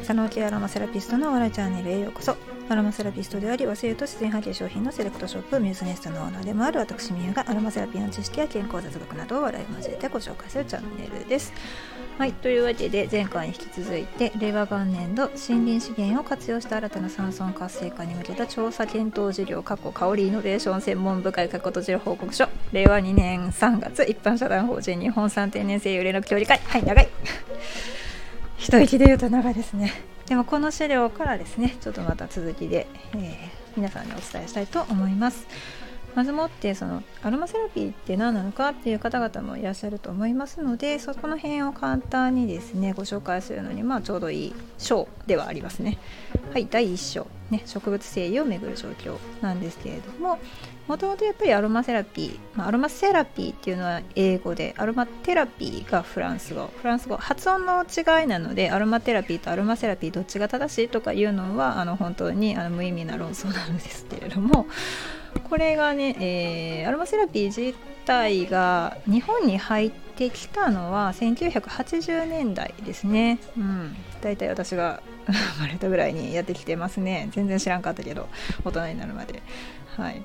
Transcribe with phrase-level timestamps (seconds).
[0.00, 2.36] 佐野系アロマセラピストのオラチャンネルへようこそ。
[2.68, 11.52] アロマセラピストであり和製と自然派遣商品のセレクトショップミューズネストのオーナーでもある私ミユがアロマセラピーの知識や健康雑学などを笑い交えてご紹介するチャンネルです。
[12.16, 26.60] はいというわけで前回に引き続いて令和元年度森林資源を活用した新たな山村活性化に向けた調査検討事業過去香りイノベーション専門部会過去閉じる報告書令和2年3月一般社団法人日本産天然性油連絡協議会。
[26.66, 27.08] はい長い。
[28.60, 29.90] 一息で言うと長いですね。
[30.26, 33.22] でもこの資料からですねちょっとまた続きで、えー、
[33.74, 35.46] 皆さんにお伝えしたいと思います。
[36.14, 45.98] まずもってそのアロマセラピーって何なのかっていう方々もいらっしゃると思いますのでそこの辺を簡単にですねご紹介するのにまあちょうどいい章ではありますね。
[46.52, 50.38] はい第1章、ね、植物性油をめぐる状況なんですけれども
[50.90, 64.66] もともとやっぱりアロマセラピー、まあ、アロマセラピーっていうのは英語でアロマテラピーがフランス語フランス語発音の違いなのでアロマテラピーとアロマセラピーどっちが正しいとかいうのはあの本当にあの無意味な論争なんですけれども
[65.48, 67.72] これがね、えー、アロマセラピー自
[68.04, 73.38] 体が日本に入ってきたのは1980年代ですね。
[73.56, 77.28] うん、だいたい私が生まれたぐらいにやってきてますね。
[77.30, 78.28] 全然知らんかったけど、
[78.64, 79.40] 大人になるまで。
[79.96, 80.22] はい。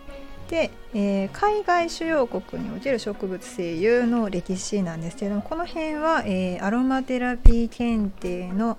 [0.49, 8.77] で、えー、海外主要国における植物性油の歴史なんですけれどもこの辺は、えー、アロマテラピー検定の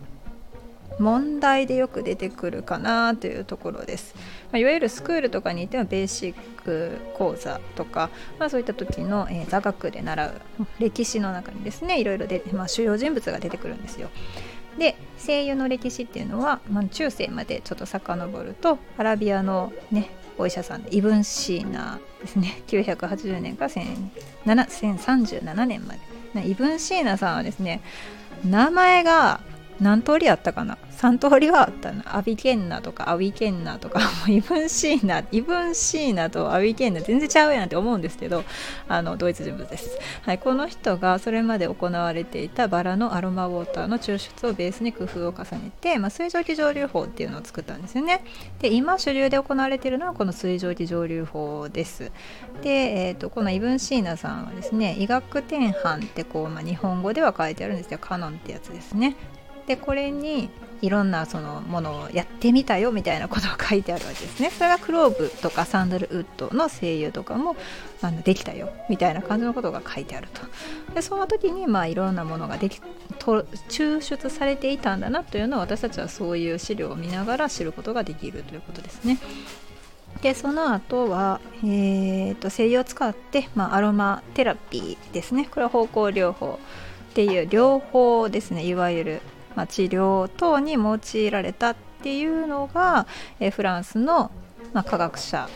[0.99, 4.15] 問題でよく出てくるかなというところです、
[4.51, 10.41] まあ、いわゆるスクールとかにいてはベーシック講座とか、まあ、そういった時の、えー、座学で習う
[10.79, 14.09] 歴史の中にですねいろいろで、まあ、主要人物が出てくるんですよ。
[14.79, 22.63] で声優の歴史っていうのは、まあ、中世までちょっと遡るとアラビアのねお医者さんでイブン・シーナですね。
[22.69, 26.01] 980年から1037年まで。
[26.47, 27.81] イブン・シーナさんはですね
[28.45, 29.41] 名前が
[29.81, 32.17] 何通りあったかな？3通りはあったな。
[32.17, 38.45] アビケンナとかアビケンナとか もうイブンシーナイブンシーナとアビケンナ全然ちゃうやんって思うんですけど
[38.89, 48.25] あのドイツ人物です、はい、この人がそれまで行われていたバラのアロマウォーターの抽出をベースに工夫を重ねて、まあ、水蒸気蒸留法っていうのを作ったんですよね。
[48.61, 52.11] で今主流で行われているのはこの水蒸気蒸留法です。
[52.63, 52.71] で、
[53.09, 57.99] えーと、このイブンシーナさんはですね医学典範ってこう、まあ、日本語では書いてあるんですよ。
[57.99, 59.17] カノンってやつですね。
[59.67, 60.49] でこれに
[60.83, 64.51] いろんなそのものをやってみたよみたいなことが書いてあるわけですね。
[64.51, 67.57] それがクローブとかサンダルウッドの声優とかも
[68.03, 68.71] あのできたよ。
[68.89, 70.43] みたいな感じのことが書いてあると。
[70.95, 72.81] でその時にまあいろんなものができ
[73.19, 79.19] と抽出されていたんだなというのを私たちはそういう資料を見ながら知ることができるということですね。
[80.23, 85.47] でその後は、えーと、精油を使って、まあ、アロマテラピーですね。
[85.51, 86.59] これは方向療法
[87.11, 88.65] っていう療法ですね。
[88.65, 89.21] いわゆる
[89.57, 93.07] まあ、治療等に用いられたっていうのが、
[93.41, 94.31] えフランスの、
[94.73, 95.49] まあ、科学者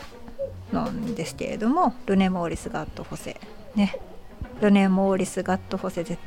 [0.73, 3.41] なんですけれどもルネ・モーリス・ガット・フォセ
[3.77, 3.95] ね。
[4.61, 6.21] ルネ・モーリス・ガット・ホセ絶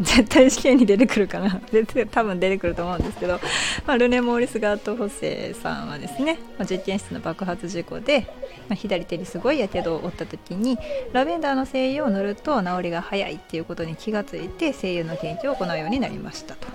[0.00, 3.40] 絶対試験に出てくるかな 絶対多分出てくると思うんですけど、
[3.86, 8.26] まあ、ルネ・モーリス・ガート・フォセさんはですね、まあ、実験室の爆発事故で、
[8.68, 10.78] まあ、左手にすごいやけどを負った時に
[11.12, 16.68] ラベンダーの精油を塗ると治りが早いっていうことに気がついて精油の研究を行うようになりましたと。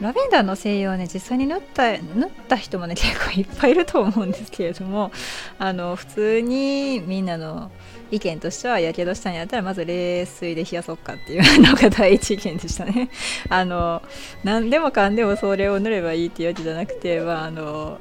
[0.00, 5.10] ラベンダーの精油はね実際に塗った塗った人もね結構いっぱいいると思うんですけれども
[5.58, 7.70] あの普通にみんなの
[8.10, 13.10] 意見としてはやけどしたんやったらまず冷水で冷やそっかっていうのが第一意見でしたね。
[13.50, 14.02] あの
[14.44, 17.98] 何でもかんでもそれを塗ればいいっていうわけじゃなくて、まあ、あの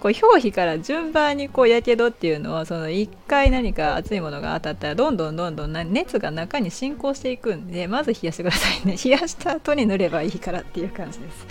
[0.00, 8.96] こう表皮から順番にこうやけどっていうのはその1回何か熱いものが当たったらどんどんどんどん熱が中に進行していくんでまず冷やしてくださいね。
[9.02, 11.46] 冷やした後に塗ればいいからっていう感じです、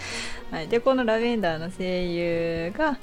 [0.52, 3.00] はい、でこのラベンダーの精油が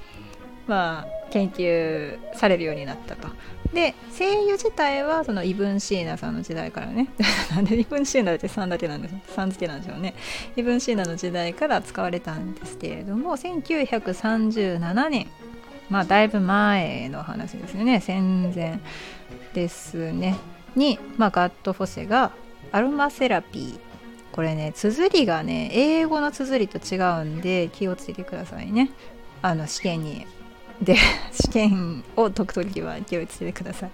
[0.66, 3.28] まあ研究されるようになったと。
[3.74, 7.08] で声優自体はそのイブン・シーナさんの時代からね。
[7.54, 10.14] なんでイブン・シーナって3だけなんです3付けなんでしょうね。
[10.56, 15.26] イブン・シーナの時代から使われたんですけれども1937年
[15.90, 18.00] まあだいぶ前の話ですよね。
[18.00, 18.80] 戦前
[19.52, 20.36] ですね。
[20.74, 22.32] に、まあ、ガット・フォセが
[22.72, 23.78] アロマセラピー。
[24.32, 28.90] これね綴りがね英語の綴りと違うんで気をつけてくださいね。
[29.42, 30.26] あの試験に。
[30.82, 30.96] で
[31.32, 33.90] 試験を解くときは気をつけてください、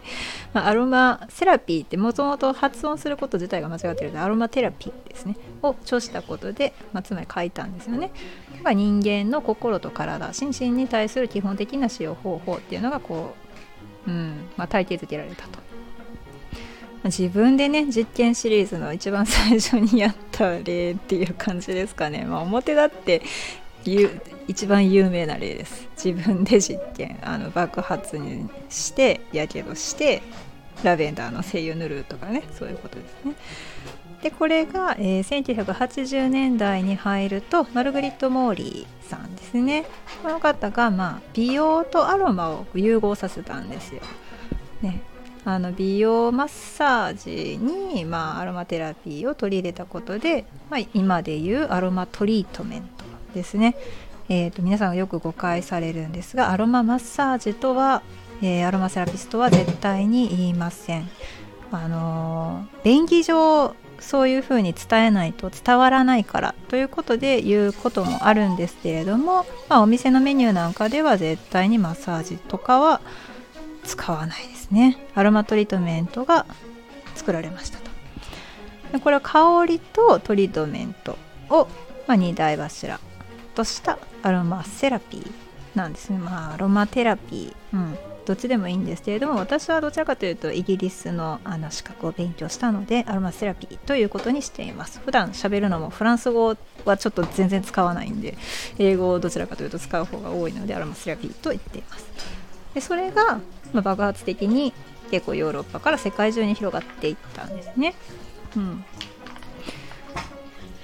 [0.52, 8.10] まあ、アロマセラピーってもともと発音すること自体が間違ってるのでアロマテラピーですねを著したことで、まあ、つまり書いたんですよね。
[8.62, 13.34] が人間の心と体心身に対する基本的な使用方法っていうのがこ
[14.06, 15.58] う、うんまあ、体系づけられたと。
[17.04, 23.22] 自分でね実験シリーズの一番最初にやった例っていう感じですかね、まあ、表だって
[24.50, 25.88] 一番有名な例です。
[25.96, 30.22] 自分で実験あの爆発にしてやけどして
[30.82, 32.42] ラベンダーの精油塗るとかね。
[32.58, 33.34] そういうことですね。
[34.24, 39.86] でこれが、えー、1980年代に入るとマルグリット・モーリーさんですね。
[40.22, 44.02] この方が、まあ、美容とアロマを融合させたんですよ、
[44.82, 45.00] ね、
[45.44, 53.76] あの美容マッサージに、まあ、アロマテラピーを取り入れたことで、まあ、今でいうアロマトリートメントですね、
[54.30, 58.02] えーと、皆さんがよく誤解されるんですがアロママッサージとは、
[58.40, 61.10] えー、アロマセラピストは絶対に言いません。
[61.72, 73.00] あのー、便宜上そういうふうに伝えないと伝わらないからということで言うこともあるんですけれども、まあ、お店のメニューなんかでは絶対にマッサージとかは
[73.84, 74.96] 使わないですね。
[75.14, 76.46] アロマトリートメントが
[77.16, 77.90] 作られましたと。
[78.92, 81.18] でこれは香りとトリートメント
[81.48, 81.66] を、
[82.06, 83.00] まあ、2大柱。
[83.54, 85.32] としたアロマセラピー
[85.74, 86.18] なんですね。
[86.18, 95.00] まあアロマテラピー、うん、どっちでもいいんですけれども私はどちらかというとイギリスのあの資格を勉強したのでアロマセラピーということにしています。
[95.04, 98.36] 普段喋るのもフランス語はちょっと全然使わないんで
[98.78, 102.06] 英語をどちらかというと使う方が多いのでアロマセラピーと言っています。
[102.74, 103.40] でそれが、
[103.72, 104.72] ま、爆発的に
[105.10, 107.94] 結構ヨーロッパから世界中に広がっていったんですね。
[108.56, 108.84] うん。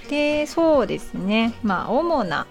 [0.09, 1.53] でそうですね。
[1.63, 2.47] まあ主な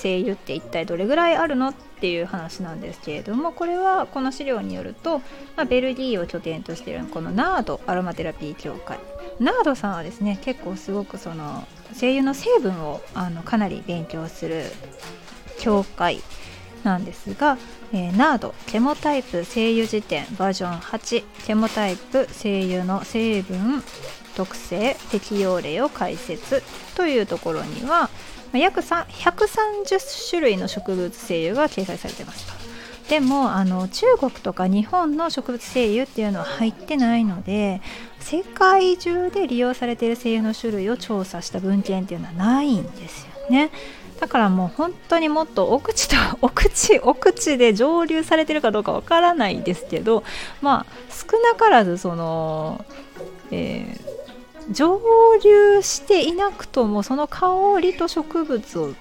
[0.00, 5.20] 声優って一体どれぐらいあるのっていう話なんですけれどもこれはこの資料によると、
[5.56, 8.98] まあ、ベルギーを拠点としているこのナードアロマテラピー協会。
[9.40, 11.66] ナードさんはですね結構すごくその
[11.98, 14.64] 声優の成分をあのかなり勉強する
[15.58, 16.20] 協会
[16.84, 17.58] なんですが、
[17.92, 23.82] えー、ナードケモタイプ声優辞典バージョン8ケモタイプ声優の成分
[24.34, 26.62] 特性適用例を解説
[26.96, 28.10] というところには
[28.52, 32.64] 約130種類の植物精油が掲載されてますと。
[33.08, 37.82] でもあの中国とか日本の植物精油っていうのは入ってないので
[38.18, 43.70] 世界中で利用されている精油の種類を調査した文献っていうのはないんですよね。
[44.20, 50.22] だからもう本当にもっと奥地と 奥地奥地で蒸留されてるかどうかわからないですけど
[50.62, 52.84] まあ少なからずその、
[53.50, 54.13] えー
[54.70, 55.00] 蒸
[55.42, 58.94] 留していなくともその香りと植物を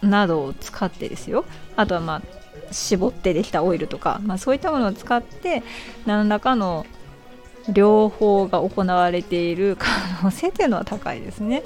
[0.00, 1.44] などを使ってですよ。
[1.76, 2.22] あとはまあ
[2.72, 5.62] 絞ってできたオイルとか、まあ、そういったものを使って
[6.06, 6.86] 何らかの
[7.68, 9.86] 療法が行われている可
[10.22, 11.62] 能性というのは高いですね。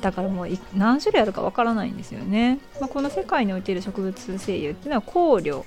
[0.00, 5.64] だからもう何種類あるかわからないんですよね、まあ、この世界においている植物精油っていうのは香料。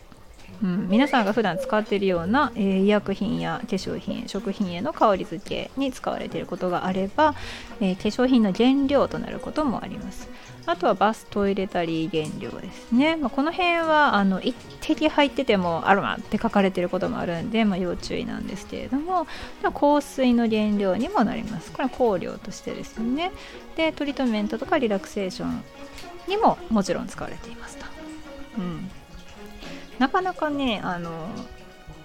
[0.63, 7.35] うん、皆さんが普段使っているような、えー、医薬品や化粧品食品への香り付けに使われていることがあれば、
[7.79, 10.29] えー、化粧品の原料となることもあります。
[10.65, 19.27] あとはバストイレタリー原料ですね、まあ、この辺はあの一滴入っててもアロマって書かれていることもあるんで、まあ、要注意なんですけれども
[19.73, 21.71] 香水の原料にもなります。
[21.71, 23.31] これは香料としてですね。
[23.77, 25.63] でトリートメントとかリラクセーション
[26.27, 27.85] にももちろん使われていますと、
[28.57, 28.91] うん、
[29.99, 31.29] なかなかねあの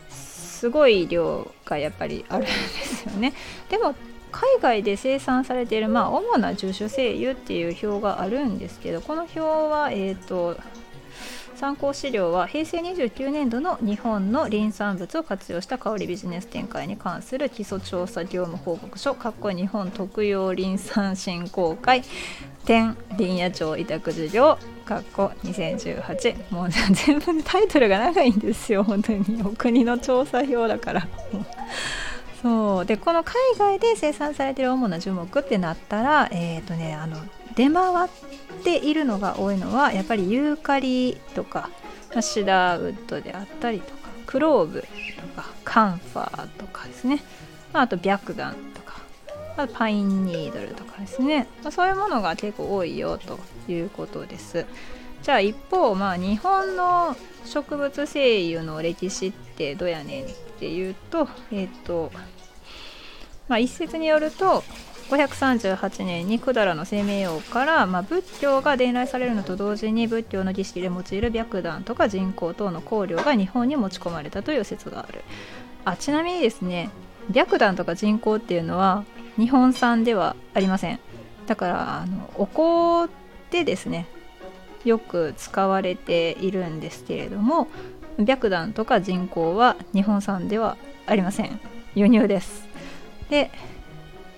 [0.09, 3.33] すごい量がやっぱりあるんですよね。
[3.69, 3.94] でも
[4.33, 10.57] 海外で生産されている、まあ、主な樹種精油っていう表があるんですけどこの表は、えーと、
[11.55, 22.02] 参考資料は平成29年度の日本の林産物を活用した香りビジネス展開に関する基礎調査業務報告書かっこ日本特用林産振興会
[22.64, 24.59] 天林野町委託事業
[24.92, 28.84] かっこ2018もう全部タイトルが長いんですよ。
[28.84, 31.08] 本当にお国の調査表だから。
[32.42, 32.87] そう。
[32.87, 37.16] でこの海外で生産されてる主な樹木ってなったらえっ、ー、とねあの
[37.54, 38.11] 出回っ
[38.64, 41.70] ているのが多いのはやっぱりユーカリとか
[42.20, 44.87] シダーウッドであったりとかクローブと
[45.40, 47.22] かカンファーとかですね。
[47.72, 48.91] あと白檀とか。
[49.56, 51.47] あパインニードルとかですね。
[51.62, 53.38] まそういうものが結構多いよと
[53.71, 54.66] いうことです。
[55.23, 60.28] じゃあ一方まあ日本の植物精油の歴史ってどうやねんっ
[60.59, 62.11] ていうとえっ、ー、と
[63.49, 64.64] まあ一説によると
[65.11, 75.23] 538年に百済の生命王から、まあ、仏教が伝来されるのと同時に仏教の儀式で用いる白檀とか人工等の香料が日本に持ち込まれたという説がある。
[75.85, 76.90] あちなみにですね
[77.35, 79.04] 白檀とか人工っていうのは
[79.37, 81.01] 日本産ではありません。
[81.47, 83.12] だからあのお香
[83.51, 84.07] でですね
[84.85, 87.69] よく使われているんですけれども
[88.19, 91.61] 白檀とか人工は日本産ではありません。
[91.95, 92.67] 輸入です。
[93.29, 93.51] で、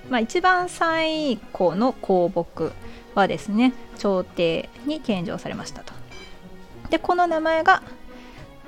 [0.09, 2.73] まあ、一番最古の香木
[3.15, 5.93] はですね朝廷に献上されましたと。
[6.91, 7.83] でこの名前が、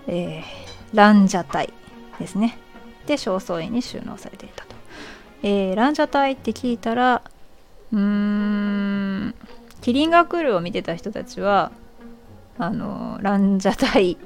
[0.06, 0.44] えー、
[0.92, 1.72] ランジャタイ
[2.18, 2.58] ですね。
[3.06, 4.65] で正倉院に収納されていた、
[5.42, 7.22] えー、ランジャタイって聞いたら
[7.92, 9.34] うーん
[9.80, 11.70] キリンが来るを見てた人たちは
[12.58, 14.16] あのランジャタイ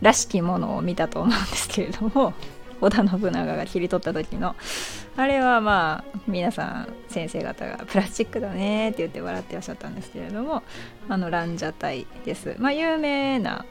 [0.00, 2.34] らしきものを見たと思うんですけれども
[2.80, 4.54] 織田信長が切り取った時の。
[5.16, 10.62] あれはまあ皆さん先生方がプラスチックだねって言って笑ってらっしゃったんですけれども
[11.08, 12.54] あのランジャタイです。
[12.58, 13.64] まあ有名な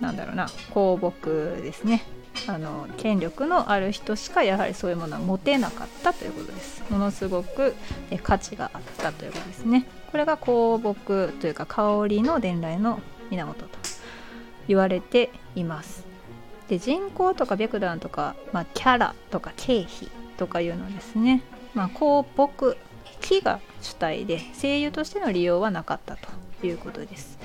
[0.00, 2.04] なんだろうな香木ですね。
[2.46, 6.82] あの権力のある人しかやはりそういうものは持てなかったということです。
[6.90, 7.74] ものすごく
[8.22, 9.86] 価値があったということですね。
[10.10, 13.68] これが香木というか香りの伝来の源と
[14.68, 16.04] 言われています。
[16.68, 21.42] で人口とか白檀とか、まあ、キャラとか経費とかいうのですね、
[21.74, 22.76] まあ、香木
[23.20, 26.28] 木が主体で声優としての利用はなかったと
[26.66, 27.38] いうことです。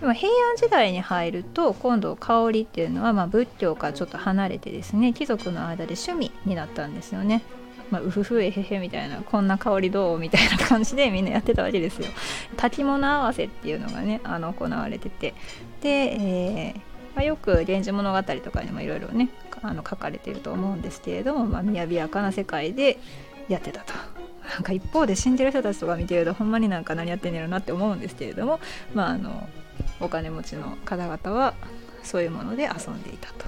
[0.00, 7.42] でも平安時代に入ると今度香りっていうのはま仏教からちょっと離れてですね貴族の間で趣味になったんですよね
[7.90, 12.08] まあ、うふふえへへみたいなこんな香りどうみたいな感じでみんなやってたわけですよ。
[12.56, 15.34] 炊き物合わせっていうのがねあの行われてて
[15.82, 16.80] で、えー
[17.14, 19.28] まあ、よく「源氏物語」とかにもいろいろね
[19.62, 22.98] あの書かれてると思うんですけれども、まあ、雅やかな世界で
[23.48, 23.92] やってたと。
[24.44, 28.60] なんか一方で死んでる人たちとか見てるとほんまになんか何やってんねやろなって思うんですけれども、
[28.92, 29.48] まあ、あの
[30.00, 31.54] お金持ちの方々は
[32.02, 33.46] そういうもので遊んでいたと。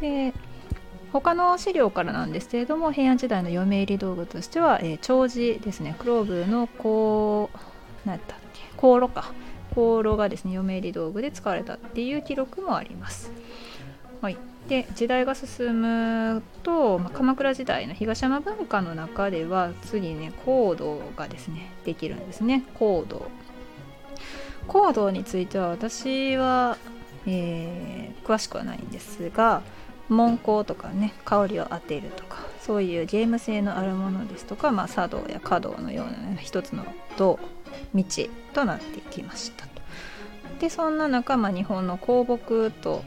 [0.00, 0.32] で
[1.12, 5.96] 他の資料からなんですけれども平安時代の嫁入り道具としては、えー、長寿ですね。
[5.98, 7.58] クローブのこう
[8.06, 8.60] 何だっけ？
[8.80, 9.32] 香炉か。
[9.74, 13.32] 香炉がですね嫁入り道具で使われたっていう記録もあります。
[14.20, 14.36] はい、
[14.68, 22.64] で時代が進むと、まあ、鎌倉時代の東山文化の中では次ね香道がですねできるんですね。
[22.78, 23.04] 香
[24.68, 24.82] 道。
[24.84, 26.76] 香道については私は、
[27.26, 29.62] えー、詳しくはないんですが
[30.08, 36.84] 文香とかね香りを当てるとかそういうゲーム性のあるものですとか、まあ、茶道や華道のような、ね、一つの
[37.16, 37.38] 道
[37.94, 38.04] 道
[38.54, 39.82] となってきましたと。
[40.60, 43.04] でそんな中、まあ、日本の香木と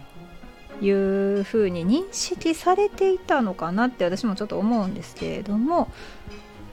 [0.82, 5.92] いうふうに認識されていたのかなって私もちょっと思うんですけれども、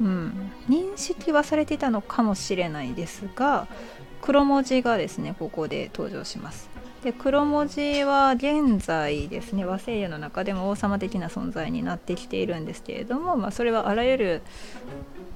[0.00, 3.66] うん、認識はされていたのかもしれないですが
[4.22, 6.68] 黒文字がですねここで登場します。
[7.02, 14.42] で黒文字は現在ですね和製油の中でも王様的な存在になってきているんですけれども、まあ、それはあらゆる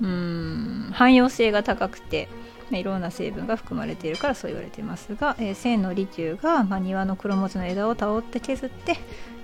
[0.01, 2.29] うん汎用性が高くて
[2.71, 8.99] いろんな成分が含まれているからそう言われていますが、えー、千の利休が、まあ、庭の黒文字の枝をたおって削って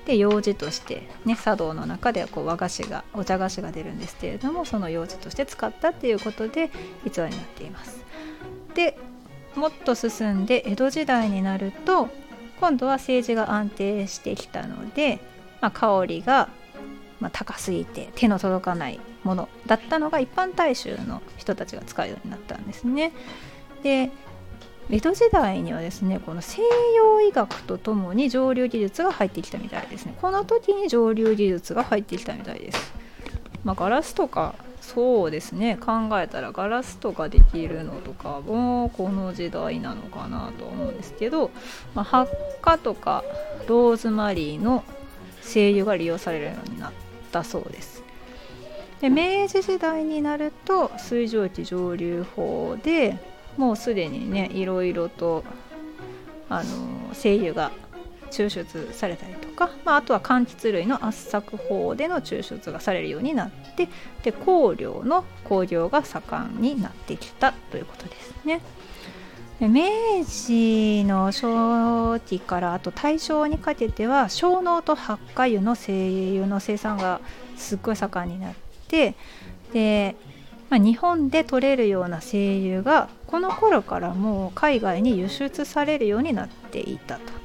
[0.07, 6.71] で用事として、ね、茶道の中ではこう和菓子がお茶菓子が出るんですけれどもその用事として使ったっていうことで
[7.05, 8.03] 逸話になっています。
[8.75, 8.99] で
[9.59, 12.09] もっと進んで江戸時代になると
[12.61, 15.19] 今度は政治が安定してきたので、
[15.61, 16.49] まあ、香りが、
[17.21, 23.13] まあ、高すぎて手の届かないものだったのが一般大衆の人たちが使うようになったんですね。
[23.83, 24.11] で
[24.91, 26.63] 江戸時代にはですねこの西
[26.97, 32.95] 洋医学とともに上流技術が入ってきたみたいですねこの時に上流技術が入ってきたみたいです、
[33.65, 35.77] まあ、ガラスとかそうですね。
[35.77, 41.51] 考えたらガラスとかできるのとかもこの時代なのかなと思うんですけど、
[41.95, 42.33] まあ、発
[42.63, 43.23] 火とか
[43.67, 44.85] ローズマリーの
[45.43, 46.93] 精油が利用されるようになっ
[47.33, 48.03] たそうです。
[49.01, 53.17] で明治時代になると水蒸気蒸留法で
[53.57, 55.45] もうすでにねいろいろと
[56.49, 57.71] あの精油が
[58.31, 63.89] 抽出されたりとか、まあ、あとは柑橘類の圧搾法での抽出がされるようになって
[64.23, 68.61] で香料の工業が盛んになってきたということですね。
[69.61, 77.21] 明治の初期からあと大正にかけては小脳と発火油の精油の生産が
[77.57, 78.55] すっごい盛んになっ
[78.87, 79.17] て
[79.73, 80.15] で、
[80.71, 87.38] まあ、日本で取れるような精油がこの頃からもう海外に輸出されるようになっていたと。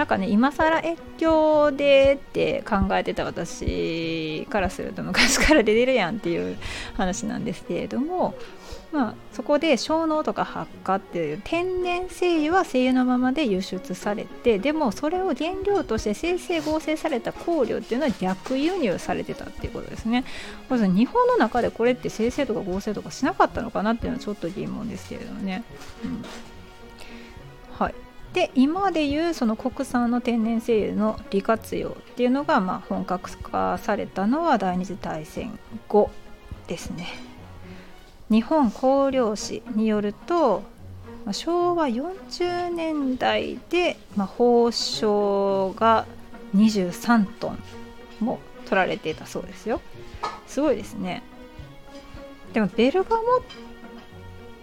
[0.00, 6.56] なんかね今更越境でって考えてた私からすると昔から出てるやんっていう
[6.94, 8.34] 話なんですけれども
[8.92, 20.24] まあ、そこで小脳とか発火っていう天然精油は精油のままで輸出されてでもそれを原料として生成合成された香料っていうのは逆輸入されてたっていうことですね。
[20.68, 25.62] まず日本の中でこれって生成とか合成とかしなかったのかなっていうのはちょっと疑問ですけれどもね、
[26.04, 26.24] うん、
[28.34, 35.58] で今でいうその国産の天然精油の利活用っていうのがまあ本格化されたのは第二次大戦
[35.88, 36.10] 後
[36.68, 37.08] ですね。
[38.30, 40.62] 日本香料史によると
[41.32, 46.06] 昭和40年代で、まあ、宝生が
[46.54, 47.58] 23トン
[48.20, 49.80] も取られていたそうですよ
[50.46, 51.22] すごいですね
[52.52, 53.89] でもベルガモッ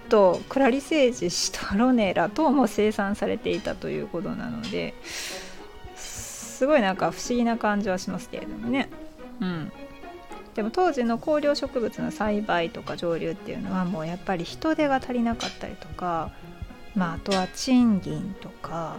[0.08, 4.94] トクラリセージシトロネラ等も生産されていたということなので
[5.96, 8.90] すごいなんか不思議な感じはしますけれどもね。
[9.42, 9.72] うん。
[10.56, 16.32] でも当時の香料植物の栽培とか上流っていうのはもうやっぱり人手が足りなかったりとか
[16.98, 18.98] まあ、あとは賃金とか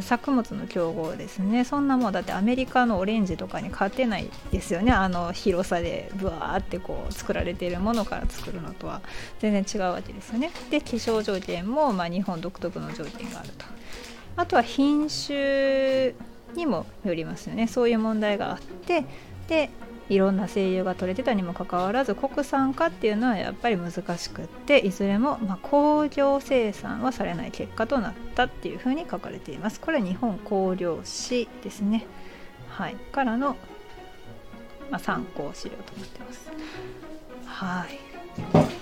[0.00, 1.64] 作物の競合ですね。
[1.64, 4.92] そんなもんだってアメリカのオレンジとかに勝てないですよね。
[4.92, 9.02] あの広さでブワーってこう作られているものから作るのとは。
[9.40, 10.52] 全然違うわけですよね。
[10.70, 13.66] で気象条件もまあ日本独特の条件があると。
[14.36, 16.14] あとは品種
[16.54, 17.66] にもよりますよね。
[17.66, 19.04] そういう問題があって。
[19.48, 19.70] で
[20.10, 29.80] いろんな声優が取れてたにもかかわらず国産化っていうのはやっぱり難しくっていずれもま工業生産はされない結果となったっていうふうに書かれています。
[29.80, 32.06] これは日本香料史ですね。
[32.68, 32.96] はい。
[32.96, 33.56] からの、
[34.90, 36.50] まあ、参考資料となってます。
[37.46, 38.09] はい。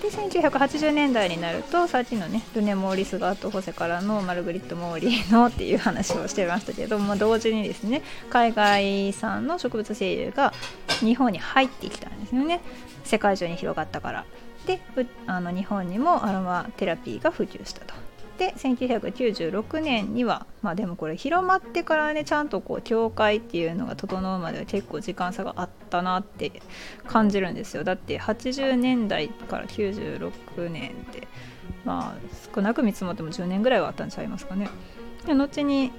[0.01, 10.53] で1980年代になるとさっきのねルネ・モーリス・ガート・ホセからのマルグリット・モーリーのっていう話をしてましたけども同時にですね海外産の植物精油が
[11.01, 12.61] 日本に入ってきたんですよね。
[13.03, 14.25] 世界中に広がったから。
[14.65, 14.79] で
[15.25, 18.08] あの日本にもアロマテラピーが普及したと。
[18.39, 26.61] で1996年にはまあでもこれ広まってからねちゃんとこう教会っていうのが整うまでは結構時間差があったなって
[27.05, 27.83] 感じるんですよ。
[27.83, 31.27] だって80年代から96年って
[31.83, 34.69] まあ少なく見積もっても10年ぐらいはあったんちゃいますかね。
[35.25, 35.91] で後に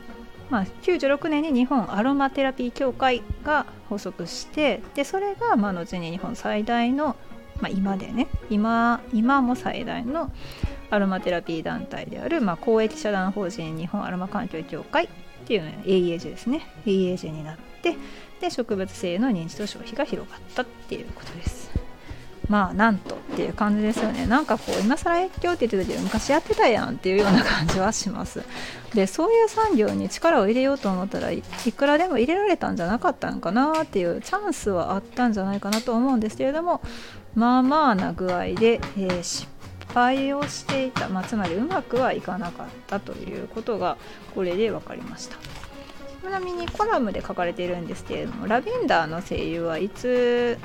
[0.48, 7.14] まあ、96年に日本アロマテラピー協会が発足してでそれがまあ後に日本最大の、
[7.60, 10.32] まあ、今でね今今も最大の
[10.90, 15.08] アロマテラピー団体である、まあ、公益社団法人日本アロマ環境協会っ
[15.46, 16.66] ていうの AEAG ですね。
[16.84, 17.96] AEAG になって
[18.40, 21.70] で植物性の認知と消費が広がったっていうことです。
[22.48, 24.26] まあなんとっていう感じですよね。
[24.26, 28.42] なんかこう今更越境って言ってたけど昔やってたやんっていうような感じはします。
[28.92, 36.80] でそういう産業に力を入れようと思ったらいくらでも入れられたんじゃなかったのかなっていうチャンスはあったんじゃないかなと思うんですけれども
[37.34, 39.46] まあまあな具合で、えー、失
[39.94, 43.96] 敗をしていた、まあ、つまりうまくはいかなかったということが
[44.34, 45.36] これで分かりました。
[46.22, 50.58] ちなみにコラムで書かれているんですけれどもラベンダーの声優はいつ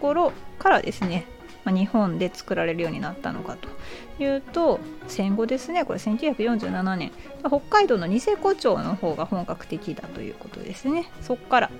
[0.00, 1.26] 頃からですね、
[1.64, 3.68] まあ、日本で作られるようになったのかと
[4.22, 7.12] いうと戦後ですねこれ1947年。
[7.46, 11.10] 北海道のニセコ町の方が本格的だということですね。
[11.20, 11.70] そこから。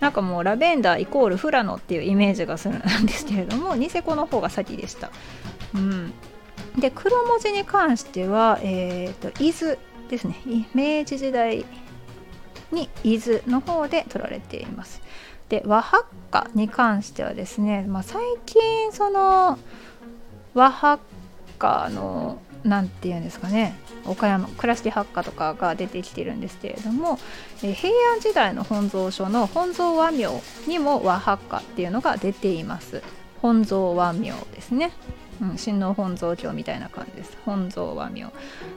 [0.00, 5.10] なんかもうラベンダーイコールフラノっていうイメージがするんですけれどもニセコの方が先でした。
[5.74, 6.12] うん、
[6.78, 10.36] で黒文字に関しては、えーと、伊豆ですね。
[10.74, 11.64] 明治時代
[12.72, 15.02] に伊豆の方で取られています。
[15.50, 19.58] で和ハッカに関してはですね、まあ、最近その
[20.54, 20.98] 和ハッ
[21.58, 27.18] カの何て言うんですかね岡山倉敷八花とかが出てきてるんですけれども、
[27.62, 30.28] え平安時代の本草書の本草和名
[30.66, 33.02] にも和八花っていうのが出ています。
[33.42, 34.92] 本草和名ですね、
[35.40, 37.36] うん、親王本草経みたいな感じです。
[37.44, 38.30] 本草和名。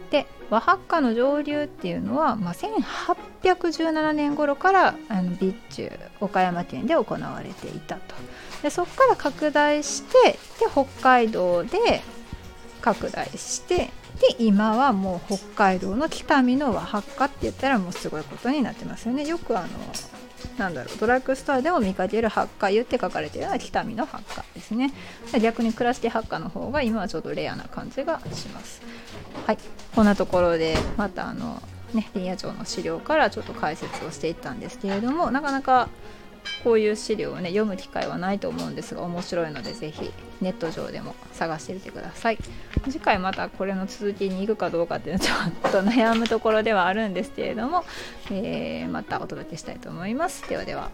[0.10, 8.16] で和八花の上流っていうのは、まあ、1817年頃からあの備中岡山県で行われていたと。
[8.62, 10.40] でそこから拡大してで
[10.72, 12.02] 北海道で
[12.82, 19.26] 拡大してで今はもう北海道の北見の和八花って言ったらもうすごいことになってますよね。
[19.26, 19.68] よくあの
[20.58, 24.94] なんだろうドラッグストアでも見かけるハッカ油って書かれているのは北見のハッカですね。
[25.42, 28.82] 逆に倉敷八花の方が今はちょっとレアな感じがします。
[29.46, 29.58] はい。
[29.96, 31.62] こんなところでまたあの
[31.94, 35.90] ね林野庁の資料からちょっと解説をしていったんですけれどもなかなか
[36.64, 42.38] こういう資料をね読む機会はないと思うんですが面白いので是非ネット上でも探してみてください。
[42.86, 47.86] 次回またこれの続きに行くかどうかっていうのはちょっと悩むところではあるんですけれども、
[48.30, 50.48] えー、またお届けしたいと思います。
[50.50, 50.92] ではでは。